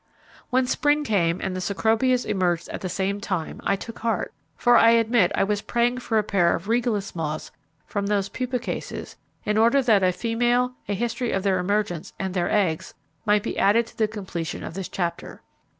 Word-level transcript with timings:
When 0.49 0.65
spring 0.65 1.03
came, 1.03 1.39
and 1.41 1.55
the 1.55 1.61
Cecropias 1.61 2.25
emerged 2.25 2.69
at 2.69 2.81
the 2.81 2.89
same 2.89 3.21
time, 3.21 3.61
I 3.63 3.75
took 3.75 3.99
heart, 3.99 4.33
for 4.57 4.75
I 4.75 4.89
admit 4.89 5.31
I 5.35 5.43
was 5.43 5.61
praying 5.61 5.99
for 5.99 6.17
a 6.17 6.23
pair 6.23 6.55
of 6.55 6.67
Regalis 6.67 7.13
moths 7.15 7.51
from 7.85 8.07
those 8.07 8.27
pupa 8.27 8.57
cases 8.57 9.15
in 9.45 9.59
order 9.59 9.79
that 9.83 10.01
a 10.01 10.11
female, 10.11 10.73
a 10.89 10.95
history 10.95 11.31
of 11.31 11.43
their 11.43 11.59
emergence, 11.59 12.13
and 12.17 12.33
their 12.33 12.49
eggs, 12.49 12.95
might 13.27 13.43
be 13.43 13.59
added 13.59 13.85
to 13.85 13.97
the 13.99 14.07
completion 14.07 14.63
of 14.63 14.73
this 14.73 14.89
chapter. 14.89 15.43